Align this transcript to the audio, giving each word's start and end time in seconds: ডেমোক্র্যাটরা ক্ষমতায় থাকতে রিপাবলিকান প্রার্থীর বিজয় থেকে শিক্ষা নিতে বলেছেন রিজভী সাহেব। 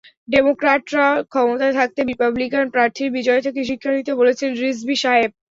ডেমোক্র্যাটরা 0.31 1.07
ক্ষমতায় 1.31 1.73
থাকতে 1.79 1.99
রিপাবলিকান 2.03 2.65
প্রার্থীর 2.73 3.09
বিজয় 3.17 3.41
থেকে 3.45 3.59
শিক্ষা 3.69 3.91
নিতে 3.95 4.11
বলেছেন 4.15 4.49
রিজভী 4.61 4.95
সাহেব। 5.03 5.31